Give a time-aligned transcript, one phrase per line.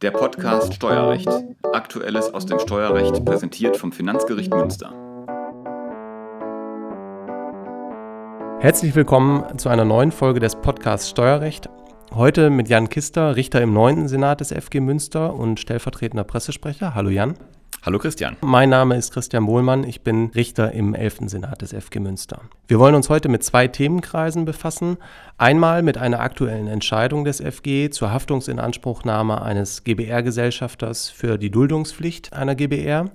[0.00, 1.28] Der Podcast Steuerrecht.
[1.72, 4.92] Aktuelles aus dem Steuerrecht präsentiert vom Finanzgericht Münster.
[8.60, 11.68] Herzlich willkommen zu einer neuen Folge des Podcasts Steuerrecht.
[12.14, 14.06] Heute mit Jan Kister, Richter im 9.
[14.06, 16.94] Senat des FG Münster und stellvertretender Pressesprecher.
[16.94, 17.34] Hallo Jan.
[17.80, 18.36] Hallo Christian.
[18.40, 21.18] Mein Name ist Christian Bohlmann, ich bin Richter im 11.
[21.26, 22.40] Senat des FG Münster.
[22.66, 24.96] Wir wollen uns heute mit zwei Themenkreisen befassen.
[25.36, 32.56] Einmal mit einer aktuellen Entscheidung des FG zur Haftungsinanspruchnahme eines GBR-Gesellschafters für die Duldungspflicht einer
[32.56, 33.12] GBR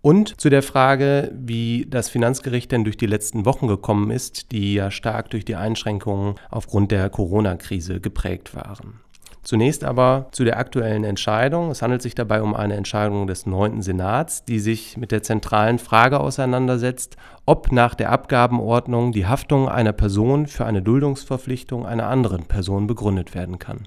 [0.00, 4.74] und zu der Frage, wie das Finanzgericht denn durch die letzten Wochen gekommen ist, die
[4.74, 9.00] ja stark durch die Einschränkungen aufgrund der Corona-Krise geprägt waren.
[9.44, 11.70] Zunächst aber zu der aktuellen Entscheidung.
[11.70, 13.82] Es handelt sich dabei um eine Entscheidung des 9.
[13.82, 19.92] Senats, die sich mit der zentralen Frage auseinandersetzt, ob nach der Abgabenordnung die Haftung einer
[19.92, 23.86] Person für eine Duldungsverpflichtung einer anderen Person begründet werden kann.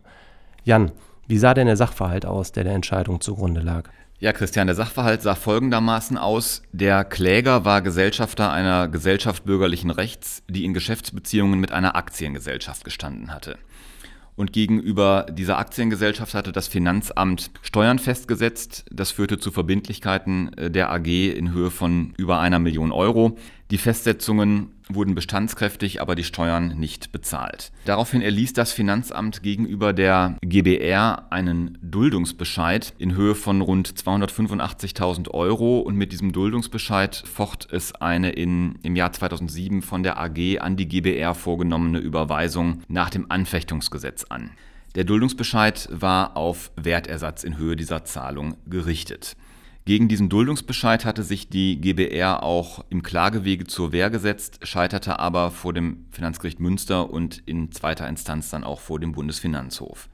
[0.63, 0.91] Jan,
[1.27, 3.89] wie sah denn der Sachverhalt aus, der der Entscheidung zugrunde lag?
[4.19, 6.61] Ja, Christian, der Sachverhalt sah folgendermaßen aus.
[6.71, 13.33] Der Kläger war Gesellschafter einer Gesellschaft bürgerlichen Rechts, die in Geschäftsbeziehungen mit einer Aktiengesellschaft gestanden
[13.33, 13.57] hatte.
[14.37, 18.85] Und gegenüber dieser Aktiengesellschaft hatte das Finanzamt Steuern festgesetzt.
[18.91, 23.35] Das führte zu Verbindlichkeiten äh, der AG in Höhe von über einer Million Euro.
[23.71, 27.71] Die Festsetzungen wurden bestandskräftig, aber die Steuern nicht bezahlt.
[27.85, 35.79] Daraufhin erließ das Finanzamt gegenüber der GBR einen Duldungsbescheid in Höhe von rund 285.000 Euro
[35.79, 40.77] und mit diesem Duldungsbescheid focht es eine in, im Jahr 2007 von der AG an
[40.77, 44.51] die GBR vorgenommene Überweisung nach dem Anfechtungsgesetz an.
[44.95, 49.35] Der Duldungsbescheid war auf Wertersatz in Höhe dieser Zahlung gerichtet.
[49.87, 55.49] Gegen diesen Duldungsbescheid hatte sich die GBR auch im Klagewege zur Wehr gesetzt, scheiterte aber
[55.49, 60.09] vor dem Finanzgericht Münster und in zweiter Instanz dann auch vor dem Bundesfinanzhof.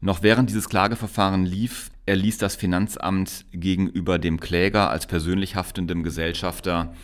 [0.00, 6.94] Noch während dieses Klageverfahren lief, erließ das Finanzamt gegenüber dem Kläger als persönlich haftendem Gesellschafter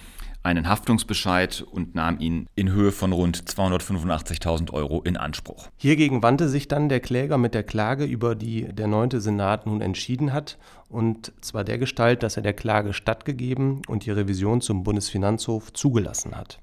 [0.45, 5.69] einen Haftungsbescheid und nahm ihn in Höhe von rund 285.000 Euro in Anspruch.
[5.77, 9.21] Hiergegen wandte sich dann der Kläger mit der Klage, über die der 9.
[9.21, 14.11] Senat nun entschieden hat, und zwar der Gestalt, dass er der Klage stattgegeben und die
[14.11, 16.61] Revision zum Bundesfinanzhof zugelassen hat.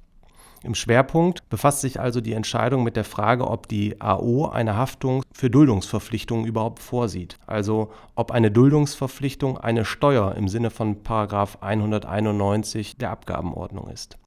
[0.63, 5.23] Im Schwerpunkt befasst sich also die Entscheidung mit der Frage, ob die AO eine Haftung
[5.33, 7.37] für Duldungsverpflichtungen überhaupt vorsieht.
[7.47, 14.19] Also ob eine Duldungsverpflichtung eine Steuer im Sinne von 191 der Abgabenordnung ist.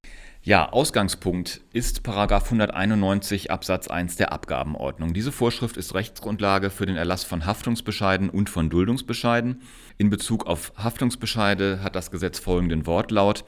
[0.43, 5.15] Ja, Ausgangspunkt ist 191 Absatz 1 der Abgabenordnung.
[5.15, 9.63] Diese Vorschrift ist Rechtsgrundlage für den Erlass von Haftungsbescheiden und von Duldungsbescheiden.
[9.97, 13.45] In Bezug auf Haftungsbescheide hat das Gesetz folgenden Wortlaut.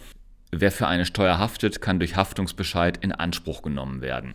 [0.52, 4.34] Wer für eine Steuer haftet, kann durch Haftungsbescheid in Anspruch genommen werden.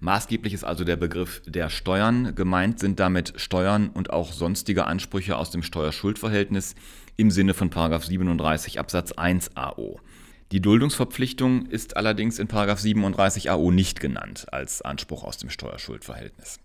[0.00, 2.34] Maßgeblich ist also der Begriff der Steuern.
[2.34, 6.74] Gemeint sind damit Steuern und auch sonstige Ansprüche aus dem Steuerschuldverhältnis
[7.16, 10.00] im Sinne von 37 Absatz 1 AO.
[10.52, 16.60] Die Duldungsverpflichtung ist allerdings in 37 AO nicht genannt als Anspruch aus dem Steuerschuldverhältnis.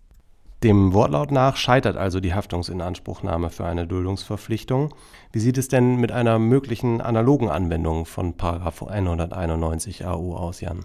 [0.62, 4.94] Dem Wortlaut nach scheitert also die Haftungsinanspruchnahme für eine Duldungsverpflichtung.
[5.32, 10.84] Wie sieht es denn mit einer möglichen analogen Anwendung von 191 AO aus, Jan?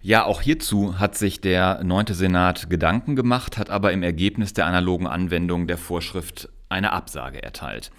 [0.00, 2.06] Ja, auch hierzu hat sich der 9.
[2.14, 7.90] Senat Gedanken gemacht, hat aber im Ergebnis der analogen Anwendung der Vorschrift eine Absage erteilt.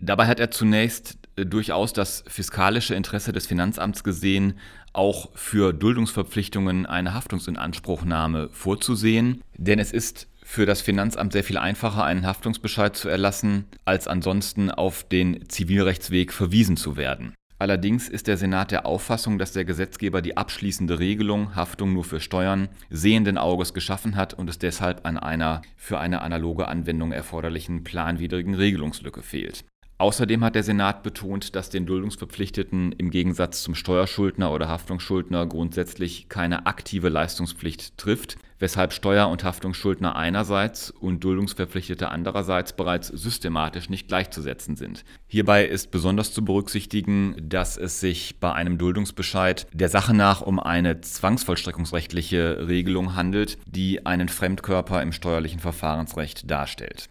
[0.00, 4.58] Dabei hat er zunächst äh, durchaus das fiskalische Interesse des Finanzamts gesehen,
[4.92, 12.04] auch für Duldungsverpflichtungen eine Haftungsinanspruchnahme vorzusehen, denn es ist für das Finanzamt sehr viel einfacher,
[12.04, 17.34] einen Haftungsbescheid zu erlassen, als ansonsten auf den Zivilrechtsweg verwiesen zu werden.
[17.60, 22.20] Allerdings ist der Senat der Auffassung, dass der Gesetzgeber die abschließende Regelung Haftung nur für
[22.20, 27.82] Steuern sehenden Auges geschaffen hat und es deshalb an einer für eine analoge Anwendung erforderlichen
[27.82, 29.64] planwidrigen Regelungslücke fehlt.
[30.00, 36.28] Außerdem hat der Senat betont, dass den Duldungsverpflichteten im Gegensatz zum Steuerschuldner oder Haftungsschuldner grundsätzlich
[36.28, 44.06] keine aktive Leistungspflicht trifft, weshalb Steuer- und Haftungsschuldner einerseits und Duldungsverpflichtete andererseits bereits systematisch nicht
[44.06, 45.04] gleichzusetzen sind.
[45.26, 50.60] Hierbei ist besonders zu berücksichtigen, dass es sich bei einem Duldungsbescheid der Sache nach um
[50.60, 57.08] eine zwangsvollstreckungsrechtliche Regelung handelt, die einen Fremdkörper im steuerlichen Verfahrensrecht darstellt.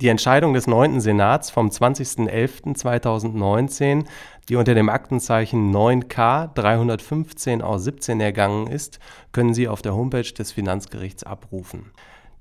[0.00, 1.00] Die Entscheidung des 9.
[1.00, 4.04] Senats vom 20.11.2019,
[4.48, 9.00] die unter dem Aktenzeichen 9K 315 aus 17 ergangen ist,
[9.32, 11.90] können Sie auf der Homepage des Finanzgerichts abrufen.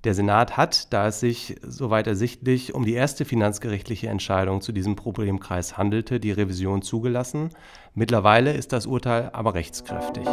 [0.04, 4.95] Der Senat hat, da es sich, soweit ersichtlich, um die erste finanzgerichtliche Entscheidung zu diesem
[4.95, 7.50] Problemkreis handelte, die Revision zugelassen.
[7.95, 10.27] Mittlerweile ist das Urteil aber rechtskräftig.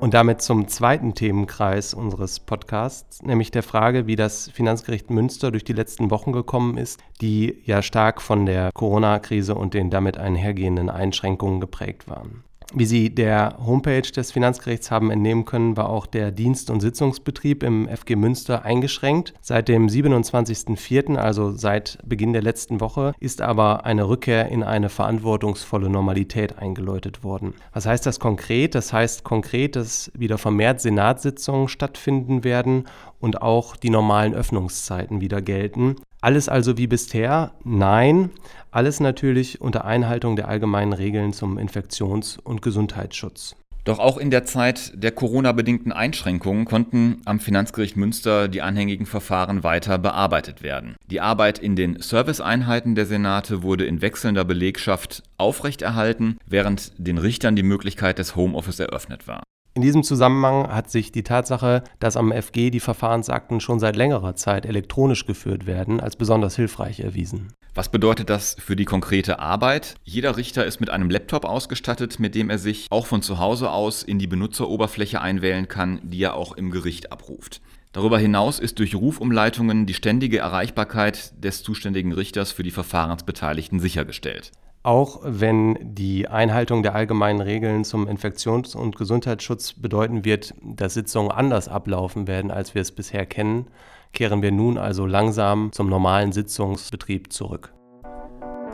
[0.00, 5.62] Und damit zum zweiten Themenkreis unseres Podcasts, nämlich der Frage, wie das Finanzgericht Münster durch
[5.62, 10.88] die letzten Wochen gekommen ist, die ja stark von der Corona-Krise und den damit einhergehenden
[10.88, 12.44] Einschränkungen geprägt waren.
[12.72, 17.64] Wie Sie der Homepage des Finanzgerichts haben entnehmen können, war auch der Dienst- und Sitzungsbetrieb
[17.64, 19.34] im FG Münster eingeschränkt.
[19.40, 24.88] Seit dem 27.04., also seit Beginn der letzten Woche, ist aber eine Rückkehr in eine
[24.88, 27.54] verantwortungsvolle Normalität eingeläutet worden.
[27.72, 28.76] Was heißt das konkret?
[28.76, 32.84] Das heißt konkret, dass wieder vermehrt Senatssitzungen stattfinden werden
[33.18, 35.96] und auch die normalen Öffnungszeiten wieder gelten.
[36.20, 37.52] Alles also wie bisher?
[37.64, 38.30] Nein,
[38.70, 43.56] alles natürlich unter Einhaltung der allgemeinen Regeln zum Infektions- und Gesundheitsschutz.
[43.84, 49.64] Doch auch in der Zeit der Corona-bedingten Einschränkungen konnten am Finanzgericht Münster die anhängigen Verfahren
[49.64, 50.96] weiter bearbeitet werden.
[51.10, 57.56] Die Arbeit in den Serviceeinheiten der Senate wurde in wechselnder Belegschaft aufrechterhalten, während den Richtern
[57.56, 59.42] die Möglichkeit des Homeoffice eröffnet war.
[59.72, 64.34] In diesem Zusammenhang hat sich die Tatsache, dass am FG die Verfahrensakten schon seit längerer
[64.34, 67.52] Zeit elektronisch geführt werden, als besonders hilfreich erwiesen.
[67.72, 69.94] Was bedeutet das für die konkrete Arbeit?
[70.02, 73.70] Jeder Richter ist mit einem Laptop ausgestattet, mit dem er sich auch von zu Hause
[73.70, 77.60] aus in die Benutzeroberfläche einwählen kann, die er auch im Gericht abruft.
[77.92, 84.50] Darüber hinaus ist durch Rufumleitungen die ständige Erreichbarkeit des zuständigen Richters für die Verfahrensbeteiligten sichergestellt.
[84.82, 91.30] Auch wenn die Einhaltung der allgemeinen Regeln zum Infektions- und Gesundheitsschutz bedeuten wird, dass Sitzungen
[91.30, 93.66] anders ablaufen werden, als wir es bisher kennen,
[94.14, 97.74] kehren wir nun also langsam zum normalen Sitzungsbetrieb zurück.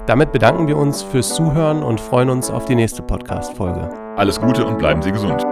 [0.06, 3.90] Damit bedanken wir uns fürs Zuhören und freuen uns auf die nächste Podcast-Folge.
[4.14, 5.42] Alles Gute und bleiben Sie gesund.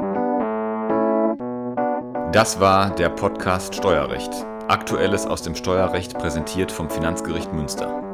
[2.32, 4.30] Das war der Podcast Steuerrecht.
[4.68, 8.13] Aktuelles aus dem Steuerrecht präsentiert vom Finanzgericht Münster.